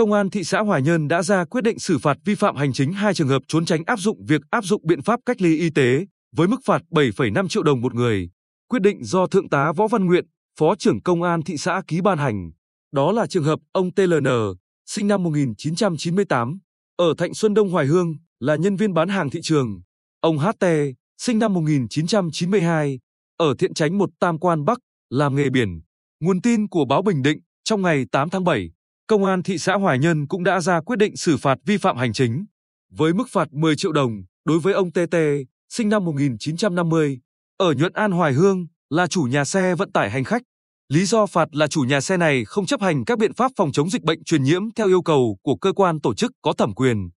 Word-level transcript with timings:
Công 0.00 0.12
an 0.12 0.30
thị 0.30 0.44
xã 0.44 0.60
Hoài 0.60 0.82
Nhơn 0.82 1.08
đã 1.08 1.22
ra 1.22 1.44
quyết 1.44 1.64
định 1.64 1.78
xử 1.78 1.98
phạt 1.98 2.18
vi 2.24 2.34
phạm 2.34 2.56
hành 2.56 2.72
chính 2.72 2.92
hai 2.92 3.14
trường 3.14 3.28
hợp 3.28 3.42
trốn 3.48 3.64
tránh 3.64 3.82
áp 3.86 3.98
dụng 3.98 4.24
việc 4.26 4.40
áp 4.50 4.64
dụng 4.64 4.82
biện 4.84 5.02
pháp 5.02 5.20
cách 5.26 5.40
ly 5.40 5.58
y 5.58 5.70
tế 5.70 6.06
với 6.36 6.48
mức 6.48 6.60
phạt 6.64 6.82
7,5 6.90 7.48
triệu 7.48 7.62
đồng 7.62 7.80
một 7.80 7.94
người. 7.94 8.30
Quyết 8.68 8.82
định 8.82 9.04
do 9.04 9.26
Thượng 9.26 9.48
tá 9.48 9.72
Võ 9.72 9.88
Văn 9.88 10.06
Nguyện, 10.06 10.24
Phó 10.58 10.74
trưởng 10.74 11.02
Công 11.02 11.22
an 11.22 11.42
thị 11.42 11.56
xã 11.56 11.82
ký 11.86 12.00
ban 12.00 12.18
hành. 12.18 12.50
Đó 12.92 13.12
là 13.12 13.26
trường 13.26 13.44
hợp 13.44 13.58
ông 13.72 13.94
TLN, 13.94 14.26
sinh 14.86 15.08
năm 15.08 15.22
1998, 15.22 16.58
ở 16.96 17.14
Thạnh 17.18 17.34
Xuân 17.34 17.54
Đông 17.54 17.70
Hoài 17.70 17.86
Hương, 17.86 18.14
là 18.40 18.56
nhân 18.56 18.76
viên 18.76 18.94
bán 18.94 19.08
hàng 19.08 19.30
thị 19.30 19.40
trường. 19.42 19.80
Ông 20.20 20.38
HT, 20.38 20.66
sinh 21.18 21.38
năm 21.38 21.54
1992, 21.54 22.98
ở 23.36 23.54
Thiện 23.58 23.74
Chánh 23.74 23.98
một 23.98 24.10
Tam 24.20 24.38
Quan 24.38 24.64
Bắc, 24.64 24.78
làm 25.10 25.34
nghề 25.34 25.50
biển. 25.50 25.80
Nguồn 26.20 26.40
tin 26.40 26.68
của 26.68 26.84
báo 26.84 27.02
Bình 27.02 27.22
Định, 27.22 27.38
trong 27.64 27.82
ngày 27.82 28.04
8 28.12 28.30
tháng 28.30 28.44
7, 28.44 28.70
Công 29.10 29.24
an 29.24 29.42
thị 29.42 29.58
xã 29.58 29.74
Hoài 29.74 29.98
Nhân 29.98 30.26
cũng 30.26 30.44
đã 30.44 30.60
ra 30.60 30.80
quyết 30.80 30.96
định 30.98 31.16
xử 31.16 31.36
phạt 31.36 31.58
vi 31.66 31.76
phạm 31.76 31.96
hành 31.96 32.12
chính 32.12 32.44
với 32.90 33.12
mức 33.14 33.28
phạt 33.30 33.52
10 33.52 33.76
triệu 33.76 33.92
đồng 33.92 34.22
đối 34.44 34.58
với 34.58 34.74
ông 34.74 34.90
TT, 34.90 35.16
sinh 35.68 35.88
năm 35.88 36.04
1950, 36.04 37.20
ở 37.56 37.72
Nhuận 37.72 37.92
An 37.92 38.12
Hoài 38.12 38.32
Hương, 38.32 38.66
là 38.90 39.06
chủ 39.06 39.22
nhà 39.22 39.44
xe 39.44 39.74
vận 39.74 39.92
tải 39.92 40.10
hành 40.10 40.24
khách. 40.24 40.42
Lý 40.88 41.04
do 41.04 41.26
phạt 41.26 41.48
là 41.52 41.66
chủ 41.66 41.80
nhà 41.80 42.00
xe 42.00 42.16
này 42.16 42.44
không 42.44 42.66
chấp 42.66 42.80
hành 42.80 43.04
các 43.04 43.18
biện 43.18 43.34
pháp 43.34 43.52
phòng 43.56 43.72
chống 43.72 43.90
dịch 43.90 44.02
bệnh 44.02 44.24
truyền 44.24 44.42
nhiễm 44.42 44.62
theo 44.76 44.86
yêu 44.86 45.02
cầu 45.02 45.36
của 45.42 45.56
cơ 45.56 45.72
quan 45.72 46.00
tổ 46.00 46.14
chức 46.14 46.32
có 46.42 46.52
thẩm 46.52 46.74
quyền. 46.74 47.10